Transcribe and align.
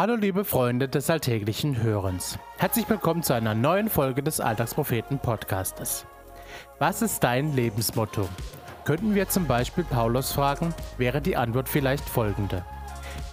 Hallo 0.00 0.14
liebe 0.14 0.46
Freunde 0.46 0.88
des 0.88 1.10
alltäglichen 1.10 1.82
Hörens. 1.82 2.38
Herzlich 2.56 2.88
willkommen 2.88 3.22
zu 3.22 3.34
einer 3.34 3.54
neuen 3.54 3.90
Folge 3.90 4.22
des 4.22 4.40
Alltagspropheten 4.40 5.18
Podcastes. 5.18 6.06
Was 6.78 7.02
ist 7.02 7.22
dein 7.22 7.52
Lebensmotto? 7.54 8.26
Könnten 8.86 9.14
wir 9.14 9.28
zum 9.28 9.46
Beispiel 9.46 9.84
Paulus 9.84 10.32
fragen, 10.32 10.72
wäre 10.96 11.20
die 11.20 11.36
Antwort 11.36 11.68
vielleicht 11.68 12.08
folgende. 12.08 12.64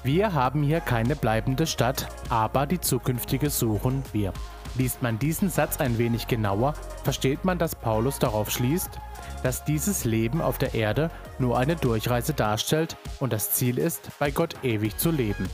Wir 0.04 0.34
haben 0.34 0.62
hier 0.62 0.82
keine 0.82 1.16
bleibende 1.16 1.68
Stadt, 1.68 2.10
aber 2.28 2.68
die 2.68 2.82
zukünftige 2.82 3.50
suchen 3.50 4.04
wir. 4.12 4.34
Liest 4.76 5.02
man 5.02 5.20
diesen 5.20 5.50
Satz 5.50 5.80
ein 5.80 5.98
wenig 5.98 6.28
genauer, 6.28 6.74
versteht 7.06 7.46
man, 7.46 7.58
dass 7.58 7.76
Paulus 7.76 8.20
darauf 8.20 8.52
schließt, 8.52 9.00
dass 9.44 9.64
dieses 9.64 10.06
Leben 10.06 10.42
auf 10.42 10.58
der 10.58 10.74
Erde 10.74 11.10
nur 11.40 11.58
eine 11.58 11.76
Durchreise 11.76 12.34
darstellt 12.34 12.98
und 13.20 13.34
das 13.34 13.52
Ziel 13.52 13.78
ist, 13.78 14.10
bei 14.20 14.32
Gott 14.32 14.56
ewig 14.64 14.98
zu 14.98 15.12
leben. 15.12 15.50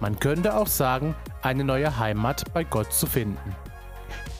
Man 0.00 0.18
könnte 0.18 0.56
auch 0.56 0.66
sagen, 0.66 1.14
eine 1.42 1.64
neue 1.64 1.98
Heimat 1.98 2.52
bei 2.52 2.64
Gott 2.64 2.92
zu 2.92 3.06
finden. 3.06 3.56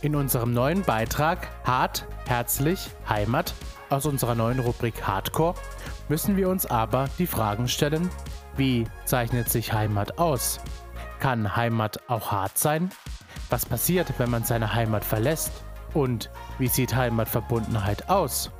In 0.00 0.14
unserem 0.14 0.52
neuen 0.52 0.82
Beitrag 0.82 1.48
Hart, 1.64 2.06
Herzlich, 2.26 2.90
Heimat 3.08 3.54
aus 3.90 4.04
unserer 4.04 4.34
neuen 4.34 4.58
Rubrik 4.58 5.06
Hardcore 5.06 5.54
müssen 6.08 6.36
wir 6.36 6.48
uns 6.48 6.66
aber 6.66 7.08
die 7.18 7.26
Fragen 7.26 7.68
stellen, 7.68 8.10
wie 8.56 8.84
zeichnet 9.04 9.48
sich 9.48 9.72
Heimat 9.72 10.18
aus? 10.18 10.60
Kann 11.20 11.56
Heimat 11.56 12.08
auch 12.08 12.30
hart 12.32 12.58
sein? 12.58 12.90
Was 13.50 13.64
passiert, 13.64 14.12
wenn 14.18 14.30
man 14.30 14.44
seine 14.44 14.74
Heimat 14.74 15.04
verlässt? 15.04 15.52
Und 15.94 16.30
wie 16.58 16.68
sieht 16.68 16.94
Heimatverbundenheit 16.94 18.08
aus? 18.10 18.50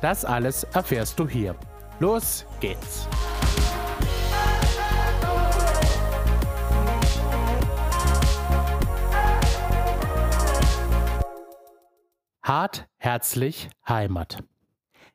Das 0.00 0.24
alles 0.24 0.64
erfährst 0.64 1.18
du 1.18 1.28
hier. 1.28 1.54
Los 2.00 2.44
geht's! 2.60 3.08
Hart, 12.42 12.86
herzlich, 12.98 13.70
Heimat. 13.88 14.44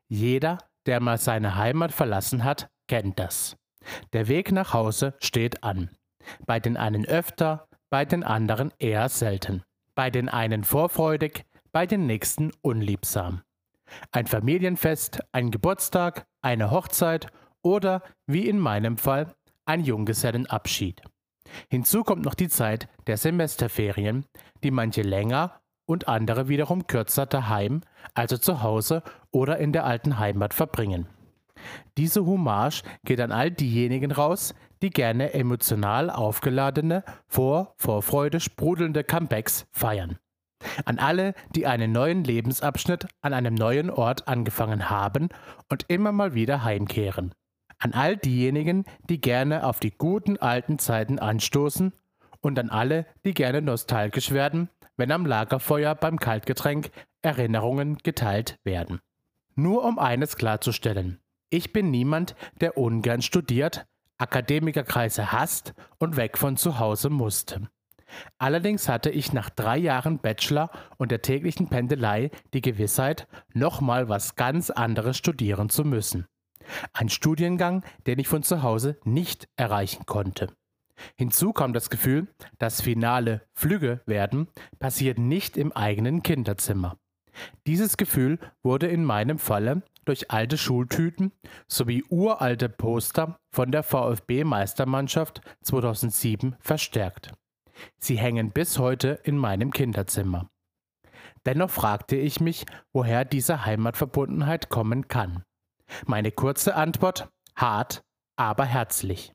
Jeder, 0.07 0.57
der 0.87 0.99
mal 0.99 1.19
seine 1.19 1.55
Heimat 1.55 1.91
verlassen 1.91 2.43
hat, 2.43 2.69
kennt 2.87 3.19
das. 3.19 3.55
Der 4.13 4.27
Weg 4.27 4.51
nach 4.51 4.73
Hause 4.73 5.13
steht 5.19 5.63
an. 5.63 5.91
Bei 6.47 6.59
den 6.59 6.75
einen 6.75 7.05
öfter, 7.05 7.67
bei 7.91 8.05
den 8.05 8.23
anderen 8.23 8.73
eher 8.79 9.09
selten. 9.09 9.63
Bei 9.93 10.09
den 10.09 10.27
einen 10.27 10.63
vorfreudig, 10.63 11.45
bei 11.71 11.85
den 11.85 12.07
nächsten 12.07 12.51
unliebsam. 12.61 13.43
Ein 14.11 14.27
Familienfest, 14.27 15.19
ein 15.31 15.51
Geburtstag, 15.51 16.25
eine 16.41 16.71
Hochzeit 16.71 17.27
oder, 17.61 18.01
wie 18.25 18.47
in 18.47 18.59
meinem 18.59 18.97
Fall, 18.97 19.33
ein 19.65 19.83
Junggesellenabschied. 19.83 21.01
Hinzu 21.69 22.03
kommt 22.03 22.23
noch 22.23 22.35
die 22.35 22.49
Zeit 22.49 22.87
der 23.07 23.17
Semesterferien, 23.17 24.25
die 24.63 24.71
manche 24.71 25.01
länger 25.01 25.59
und 25.85 26.07
andere 26.07 26.47
wiederum 26.47 26.87
kürzer 26.87 27.25
daheim, 27.25 27.81
also 28.13 28.37
zu 28.37 28.61
Hause 28.61 29.03
oder 29.31 29.57
in 29.57 29.73
der 29.73 29.85
alten 29.85 30.19
Heimat 30.19 30.53
verbringen. 30.53 31.07
Diese 31.97 32.25
Hommage 32.25 32.83
geht 33.03 33.19
an 33.19 33.31
all 33.31 33.51
diejenigen 33.51 34.11
raus, 34.11 34.53
die 34.81 34.91
gerne 34.91 35.33
emotional 35.33 36.09
aufgeladene, 36.09 37.03
vor 37.27 37.73
Vorfreude 37.77 38.39
sprudelnde 38.39 39.03
Comebacks 39.03 39.67
feiern. 39.71 40.19
An 40.85 40.99
alle, 40.99 41.33
die 41.55 41.67
einen 41.67 41.91
neuen 41.91 42.23
Lebensabschnitt 42.23 43.07
an 43.21 43.33
einem 43.33 43.53
neuen 43.53 43.89
Ort 43.89 44.27
angefangen 44.27 44.89
haben 44.89 45.29
und 45.69 45.85
immer 45.87 46.11
mal 46.11 46.33
wieder 46.33 46.63
heimkehren. 46.63 47.33
An 47.77 47.93
all 47.93 48.17
diejenigen, 48.17 48.85
die 49.09 49.21
gerne 49.21 49.65
auf 49.65 49.79
die 49.79 49.91
guten 49.91 50.37
alten 50.37 50.79
Zeiten 50.79 51.17
anstoßen 51.17 51.93
und 52.41 52.59
an 52.59 52.69
alle, 52.69 53.05
die 53.25 53.33
gerne 53.33 53.61
nostalgisch 53.61 54.31
werden, 54.31 54.69
wenn 54.97 55.11
am 55.11 55.25
Lagerfeuer 55.25 55.95
beim 55.95 56.19
Kaltgetränk 56.19 56.91
Erinnerungen 57.21 57.97
geteilt 57.97 58.59
werden. 58.63 58.99
Nur 59.55 59.83
um 59.85 59.97
eines 59.97 60.35
klarzustellen. 60.35 61.19
Ich 61.49 61.73
bin 61.73 61.89
niemand, 61.89 62.35
der 62.61 62.77
ungern 62.77 63.21
studiert, 63.21 63.85
Akademikerkreise 64.17 65.31
hasst 65.31 65.73
und 65.97 66.17
weg 66.17 66.37
von 66.37 66.57
zu 66.57 66.79
Hause 66.79 67.09
musste. 67.09 67.69
Allerdings 68.37 68.89
hatte 68.89 69.09
ich 69.09 69.33
nach 69.33 69.49
drei 69.49 69.77
Jahren 69.77 70.19
Bachelor 70.19 70.69
und 70.97 71.11
der 71.11 71.21
täglichen 71.21 71.69
Pendelei 71.69 72.31
die 72.53 72.61
Gewissheit, 72.61 73.27
nochmal 73.53 74.09
was 74.09 74.35
ganz 74.35 74.69
anderes 74.69 75.17
studieren 75.17 75.69
zu 75.69 75.83
müssen. 75.83 76.25
Ein 76.93 77.09
Studiengang, 77.09 77.83
den 78.07 78.19
ich 78.19 78.27
von 78.27 78.43
zu 78.43 78.63
Hause 78.63 78.99
nicht 79.03 79.47
erreichen 79.55 80.05
konnte. 80.05 80.47
Hinzu 81.15 81.53
kam 81.53 81.73
das 81.73 81.89
Gefühl, 81.89 82.27
das 82.57 82.81
finale 82.81 83.41
Flügge 83.53 84.01
werden 84.05 84.47
passiert 84.79 85.17
nicht 85.17 85.57
im 85.57 85.71
eigenen 85.71 86.23
Kinderzimmer. 86.23 86.97
Dieses 87.67 87.95
Gefühl 87.95 88.37
wurde 88.63 88.87
in 88.87 89.05
meinem 89.05 89.39
Falle 89.39 89.83
durch 90.05 90.31
alte 90.31 90.57
Schultüten 90.57 91.31
sowie 91.67 92.03
uralte 92.09 92.67
Poster 92.67 93.39
von 93.51 93.71
der 93.71 93.83
VfB-Meistermannschaft 93.83 95.41
2007 95.61 96.55
verstärkt. 96.59 97.31
Sie 97.97 98.17
hängen 98.17 98.51
bis 98.51 98.79
heute 98.79 99.19
in 99.23 99.37
meinem 99.37 99.71
Kinderzimmer. 99.71 100.49
Dennoch 101.45 101.69
fragte 101.69 102.15
ich 102.15 102.39
mich, 102.39 102.65
woher 102.93 103.25
diese 103.25 103.65
Heimatverbundenheit 103.65 104.69
kommen 104.69 105.07
kann. 105.07 105.43
Meine 106.05 106.31
kurze 106.31 106.75
Antwort 106.75 107.29
hart, 107.55 108.03
aber 108.35 108.65
herzlich. 108.65 109.33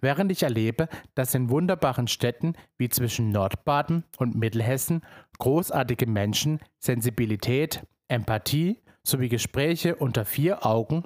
Während 0.00 0.32
ich 0.32 0.42
erlebe, 0.42 0.88
dass 1.14 1.34
in 1.34 1.50
wunderbaren 1.50 2.08
Städten 2.08 2.54
wie 2.78 2.88
zwischen 2.88 3.30
Nordbaden 3.30 4.04
und 4.16 4.34
Mittelhessen 4.34 5.02
großartige 5.38 6.06
Menschen 6.06 6.60
Sensibilität, 6.78 7.86
Empathie 8.08 8.80
sowie 9.02 9.28
Gespräche 9.28 9.96
unter 9.96 10.24
vier 10.24 10.64
Augen, 10.64 11.04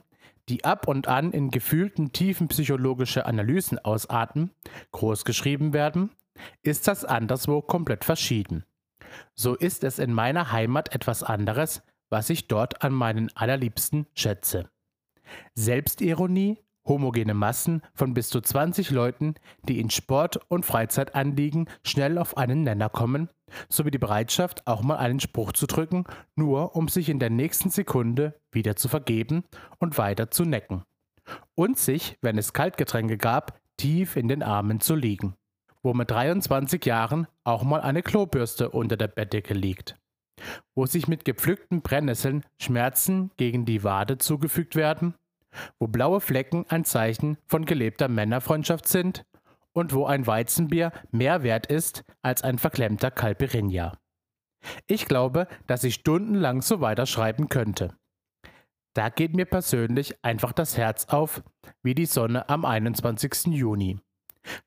die 0.48 0.64
ab 0.64 0.88
und 0.88 1.08
an 1.08 1.32
in 1.32 1.50
gefühlten 1.50 2.12
tiefen 2.12 2.48
psychologische 2.48 3.26
Analysen 3.26 3.78
ausarten, 3.78 4.50
großgeschrieben 4.92 5.72
werden, 5.72 6.10
ist 6.62 6.88
das 6.88 7.04
anderswo 7.04 7.62
komplett 7.62 8.04
verschieden. 8.04 8.64
So 9.34 9.54
ist 9.54 9.84
es 9.84 9.98
in 9.98 10.12
meiner 10.12 10.52
Heimat 10.52 10.94
etwas 10.94 11.22
anderes, 11.22 11.82
was 12.10 12.30
ich 12.30 12.48
dort 12.48 12.82
an 12.82 12.92
meinen 12.92 13.34
allerliebsten 13.34 14.06
schätze. 14.14 14.68
Selbstironie, 15.54 16.58
homogene 16.86 17.34
Massen 17.34 17.82
von 17.94 18.14
bis 18.14 18.28
zu 18.28 18.40
20 18.40 18.90
Leuten, 18.90 19.34
die 19.68 19.80
in 19.80 19.90
Sport- 19.90 20.40
und 20.48 20.66
Freizeitanliegen 20.66 21.68
schnell 21.84 22.18
auf 22.18 22.36
einen 22.36 22.64
Nenner 22.64 22.88
kommen, 22.88 23.28
sowie 23.68 23.90
die 23.90 23.98
Bereitschaft, 23.98 24.66
auch 24.66 24.82
mal 24.82 24.96
einen 24.96 25.20
Spruch 25.20 25.52
zu 25.52 25.66
drücken, 25.66 26.04
nur 26.34 26.74
um 26.76 26.88
sich 26.88 27.08
in 27.08 27.18
der 27.18 27.30
nächsten 27.30 27.70
Sekunde 27.70 28.40
wieder 28.50 28.76
zu 28.76 28.88
vergeben 28.88 29.44
und 29.78 29.98
weiter 29.98 30.30
zu 30.30 30.44
necken. 30.44 30.84
Und 31.54 31.78
sich, 31.78 32.18
wenn 32.22 32.38
es 32.38 32.52
Kaltgetränke 32.52 33.16
gab, 33.16 33.60
tief 33.76 34.16
in 34.16 34.28
den 34.28 34.42
Armen 34.42 34.80
zu 34.80 34.94
liegen. 34.94 35.34
Wo 35.82 35.94
mit 35.94 36.10
23 36.10 36.84
Jahren 36.84 37.26
auch 37.44 37.62
mal 37.62 37.80
eine 37.80 38.02
Klobürste 38.02 38.70
unter 38.70 38.96
der 38.96 39.08
Bettdecke 39.08 39.54
liegt. 39.54 39.96
Wo 40.74 40.86
sich 40.86 41.08
mit 41.08 41.24
gepflückten 41.24 41.82
Brennnesseln 41.82 42.44
Schmerzen 42.60 43.30
gegen 43.36 43.64
die 43.64 43.82
Wade 43.84 44.18
zugefügt 44.18 44.76
werden. 44.76 45.14
Wo 45.78 45.88
blaue 45.88 46.20
Flecken 46.20 46.64
ein 46.68 46.84
Zeichen 46.84 47.38
von 47.46 47.64
gelebter 47.64 48.08
Männerfreundschaft 48.08 48.86
sind 48.86 49.24
und 49.72 49.94
wo 49.94 50.06
ein 50.06 50.26
Weizenbier 50.26 50.92
mehr 51.10 51.42
wert 51.42 51.66
ist 51.66 52.04
als 52.22 52.42
ein 52.42 52.58
verklemmter 52.58 53.10
Calperinia. 53.10 53.98
Ich 54.86 55.06
glaube, 55.06 55.48
dass 55.66 55.84
ich 55.84 55.94
stundenlang 55.94 56.62
so 56.62 56.80
weiterschreiben 56.80 57.48
könnte. 57.48 57.96
Da 58.94 59.08
geht 59.08 59.34
mir 59.34 59.46
persönlich 59.46 60.16
einfach 60.22 60.52
das 60.52 60.76
Herz 60.76 61.06
auf, 61.06 61.42
wie 61.82 61.94
die 61.94 62.06
Sonne 62.06 62.48
am 62.48 62.64
21. 62.64 63.46
Juni. 63.46 64.00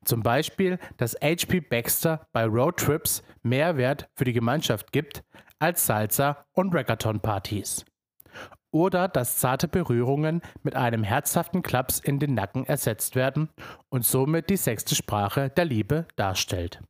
Zum 0.06 0.22
Beispiel, 0.22 0.78
dass 0.98 1.16
HP 1.22 1.62
Baxter 1.62 2.28
bei 2.32 2.46
Roadtrips 2.46 3.24
mehr 3.42 3.78
Wert 3.78 4.10
für 4.16 4.26
die 4.26 4.34
Gemeinschaft 4.34 4.92
gibt 4.92 5.24
als 5.60 5.86
Salsa 5.86 6.46
und 6.54 6.74
Reggaeton-Partys 6.74 7.86
oder 8.74 9.08
dass 9.08 9.38
zarte 9.38 9.68
Berührungen 9.68 10.42
mit 10.64 10.76
einem 10.76 11.04
herzhaften 11.04 11.62
Klaps 11.62 12.00
in 12.00 12.20
den 12.20 12.34
Nacken 12.34 12.66
ersetzt 12.66 13.16
werden 13.16 13.50
und 13.90 14.04
somit 14.04 14.50
die 14.50 14.58
sechste 14.58 14.96
Sprache 14.96 15.50
der 15.52 15.66
Liebe 15.66 16.08
darstellt. 16.16 16.82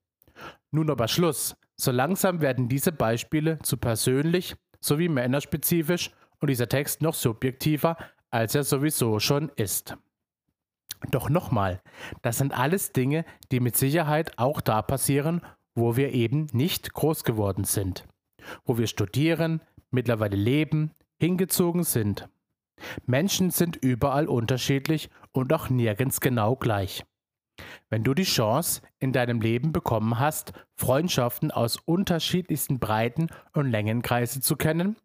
Nun 0.71 0.89
aber 0.89 1.07
Schluss. 1.07 1.55
So 1.75 1.91
langsam 1.91 2.41
werden 2.41 2.69
diese 2.69 2.91
Beispiele 2.91 3.59
zu 3.59 3.77
persönlich 3.77 4.55
sowie 4.79 5.09
männerspezifisch 5.09 6.11
und 6.39 6.49
dieser 6.49 6.69
Text 6.69 7.01
noch 7.01 7.13
subjektiver, 7.13 7.97
als 8.29 8.55
er 8.55 8.63
sowieso 8.63 9.19
schon 9.19 9.49
ist. 9.55 9.97
Doch 11.11 11.29
nochmal, 11.29 11.81
das 12.21 12.37
sind 12.37 12.57
alles 12.57 12.91
Dinge, 12.91 13.25
die 13.51 13.59
mit 13.59 13.75
Sicherheit 13.75 14.37
auch 14.37 14.61
da 14.61 14.81
passieren, 14.81 15.41
wo 15.75 15.95
wir 15.95 16.11
eben 16.13 16.47
nicht 16.51 16.93
groß 16.93 17.23
geworden 17.23 17.63
sind, 17.63 18.05
wo 18.65 18.77
wir 18.77 18.87
studieren, 18.87 19.61
mittlerweile 19.91 20.37
leben, 20.37 20.91
hingezogen 21.19 21.83
sind. 21.83 22.29
Menschen 23.05 23.51
sind 23.51 23.75
überall 23.77 24.27
unterschiedlich 24.27 25.09
und 25.31 25.53
auch 25.53 25.69
nirgends 25.69 26.19
genau 26.19 26.55
gleich. 26.55 27.03
Wenn 27.89 28.03
du 28.03 28.13
die 28.13 28.23
Chance 28.23 28.81
in 28.99 29.13
deinem 29.13 29.39
Leben 29.39 29.71
bekommen 29.71 30.19
hast, 30.19 30.53
Freundschaften 30.75 31.51
aus 31.51 31.77
unterschiedlichsten 31.77 32.79
Breiten 32.79 33.27
und 33.53 33.69
Längenkreise 33.69 34.41
zu 34.41 34.55
kennen, 34.55 34.97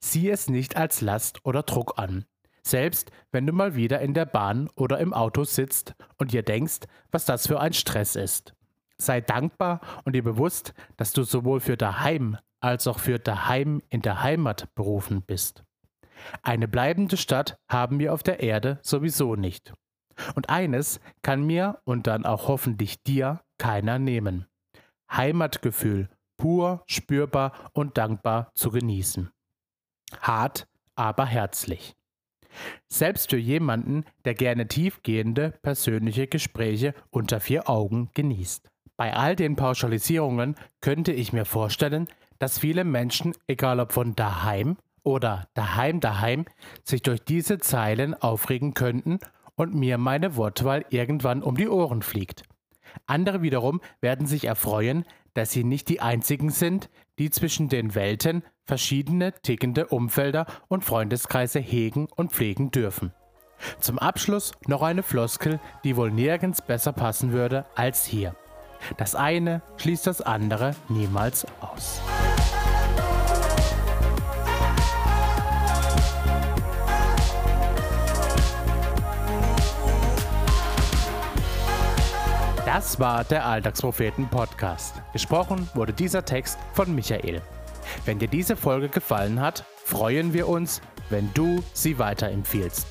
sieh 0.00 0.30
es 0.30 0.48
nicht 0.48 0.76
als 0.76 1.00
Last 1.00 1.44
oder 1.44 1.62
Druck 1.62 1.98
an. 1.98 2.26
Selbst 2.66 3.10
wenn 3.30 3.46
du 3.46 3.52
mal 3.52 3.74
wieder 3.74 4.00
in 4.00 4.14
der 4.14 4.24
Bahn 4.24 4.70
oder 4.74 4.98
im 4.98 5.12
Auto 5.12 5.44
sitzt 5.44 5.94
und 6.18 6.32
dir 6.32 6.42
denkst, 6.42 6.80
was 7.10 7.24
das 7.24 7.46
für 7.46 7.60
ein 7.60 7.72
Stress 7.72 8.16
ist. 8.16 8.54
Sei 8.96 9.20
dankbar 9.20 9.80
und 10.04 10.14
dir 10.14 10.22
bewusst, 10.22 10.72
dass 10.96 11.12
du 11.12 11.24
sowohl 11.24 11.60
für 11.60 11.76
daheim 11.76 12.38
als 12.60 12.86
auch 12.86 12.98
für 12.98 13.18
daheim 13.18 13.82
in 13.90 14.00
der 14.00 14.22
Heimat 14.22 14.74
berufen 14.74 15.22
bist. 15.22 15.64
Eine 16.42 16.68
bleibende 16.68 17.16
Stadt 17.16 17.58
haben 17.68 17.98
wir 17.98 18.14
auf 18.14 18.22
der 18.22 18.40
Erde 18.40 18.78
sowieso 18.82 19.34
nicht. 19.34 19.74
Und 20.34 20.48
eines 20.48 21.00
kann 21.22 21.44
mir 21.44 21.80
und 21.84 22.06
dann 22.06 22.24
auch 22.24 22.48
hoffentlich 22.48 23.02
dir 23.02 23.42
keiner 23.58 23.98
nehmen. 23.98 24.46
Heimatgefühl 25.12 26.08
pur, 26.36 26.82
spürbar 26.86 27.52
und 27.72 27.98
dankbar 27.98 28.50
zu 28.54 28.70
genießen. 28.70 29.30
Hart, 30.20 30.68
aber 30.94 31.26
herzlich. 31.26 31.96
Selbst 32.88 33.30
für 33.30 33.38
jemanden, 33.38 34.04
der 34.24 34.34
gerne 34.34 34.68
tiefgehende 34.68 35.54
persönliche 35.62 36.26
Gespräche 36.26 36.94
unter 37.10 37.40
vier 37.40 37.68
Augen 37.68 38.10
genießt. 38.14 38.70
Bei 38.96 39.14
all 39.14 39.34
den 39.36 39.56
Pauschalisierungen 39.56 40.54
könnte 40.80 41.12
ich 41.12 41.32
mir 41.32 41.44
vorstellen, 41.44 42.06
dass 42.38 42.58
viele 42.58 42.84
Menschen, 42.84 43.34
egal 43.46 43.80
ob 43.80 43.92
von 43.92 44.14
daheim 44.14 44.76
oder 45.02 45.48
daheim 45.54 46.00
daheim, 46.00 46.44
sich 46.84 47.02
durch 47.02 47.24
diese 47.24 47.58
Zeilen 47.58 48.14
aufregen 48.14 48.74
könnten 48.74 49.18
und 49.56 49.74
mir 49.74 49.98
meine 49.98 50.36
Wortwahl 50.36 50.84
irgendwann 50.90 51.42
um 51.42 51.56
die 51.56 51.68
Ohren 51.68 52.02
fliegt. 52.02 52.44
Andere 53.06 53.42
wiederum 53.42 53.80
werden 54.00 54.26
sich 54.26 54.44
erfreuen, 54.44 55.04
dass 55.34 55.50
sie 55.50 55.64
nicht 55.64 55.88
die 55.88 56.00
einzigen 56.00 56.50
sind, 56.50 56.88
die 57.18 57.30
zwischen 57.30 57.68
den 57.68 57.94
Welten 57.94 58.42
verschiedene 58.64 59.32
tickende 59.42 59.86
Umfelder 59.86 60.46
und 60.68 60.84
Freundeskreise 60.84 61.60
hegen 61.60 62.08
und 62.16 62.32
pflegen 62.32 62.70
dürfen. 62.70 63.12
Zum 63.80 63.98
Abschluss 63.98 64.52
noch 64.66 64.82
eine 64.82 65.02
Floskel, 65.02 65.60
die 65.84 65.96
wohl 65.96 66.10
nirgends 66.10 66.62
besser 66.62 66.92
passen 66.92 67.32
würde 67.32 67.64
als 67.74 68.04
hier. 68.04 68.34
Das 68.96 69.14
eine 69.14 69.62
schließt 69.76 70.06
das 70.06 70.20
andere 70.20 70.74
niemals 70.88 71.46
aus. 71.60 72.00
Das 82.66 82.98
war 82.98 83.22
der 83.22 83.46
Alltagspropheten 83.46 84.28
Podcast. 84.28 85.00
Gesprochen 85.12 85.68
wurde 85.74 85.92
dieser 85.92 86.24
Text 86.24 86.58
von 86.72 86.92
Michael. 86.92 87.40
Wenn 88.04 88.18
dir 88.18 88.28
diese 88.28 88.56
Folge 88.56 88.88
gefallen 88.88 89.40
hat, 89.40 89.64
freuen 89.84 90.32
wir 90.32 90.48
uns, 90.48 90.80
wenn 91.10 91.32
du 91.34 91.62
sie 91.72 91.98
weiterempfiehlst. 91.98 92.86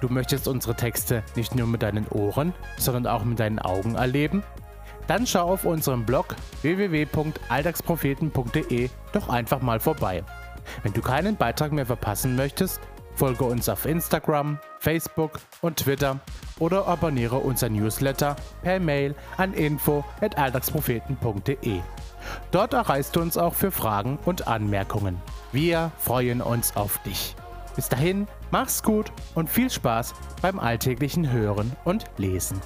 Du 0.00 0.08
möchtest 0.08 0.48
unsere 0.48 0.74
Texte 0.74 1.22
nicht 1.36 1.54
nur 1.54 1.66
mit 1.66 1.82
deinen 1.82 2.08
Ohren, 2.08 2.54
sondern 2.78 3.06
auch 3.06 3.24
mit 3.24 3.40
deinen 3.40 3.58
Augen 3.58 3.94
erleben? 3.94 4.42
Dann 5.06 5.26
schau 5.26 5.52
auf 5.52 5.64
unserem 5.64 6.04
Blog 6.04 6.34
www.alltagspropheten.de 6.62 8.90
doch 9.12 9.28
einfach 9.28 9.60
mal 9.60 9.80
vorbei. 9.80 10.24
Wenn 10.82 10.94
du 10.94 11.02
keinen 11.02 11.36
Beitrag 11.36 11.72
mehr 11.72 11.86
verpassen 11.86 12.36
möchtest, 12.36 12.80
folge 13.14 13.44
uns 13.44 13.68
auf 13.68 13.84
Instagram, 13.84 14.58
Facebook 14.78 15.40
und 15.60 15.76
Twitter 15.76 16.20
oder 16.58 16.88
abonniere 16.88 17.36
unser 17.36 17.68
Newsletter 17.68 18.36
per 18.62 18.80
Mail 18.80 19.14
an 19.36 19.52
info@alltagspropheten.de. 19.52 21.82
Dort 22.54 22.72
erreichst 22.72 23.16
du 23.16 23.20
uns 23.20 23.36
auch 23.36 23.52
für 23.54 23.72
Fragen 23.72 24.16
und 24.24 24.46
Anmerkungen. 24.46 25.20
Wir 25.50 25.90
freuen 25.98 26.40
uns 26.40 26.76
auf 26.76 26.98
dich. 26.98 27.34
Bis 27.74 27.88
dahin, 27.88 28.28
mach's 28.52 28.84
gut 28.84 29.10
und 29.34 29.50
viel 29.50 29.68
Spaß 29.68 30.14
beim 30.40 30.60
alltäglichen 30.60 31.32
Hören 31.32 31.72
und 31.84 32.04
Lesen. 32.16 32.60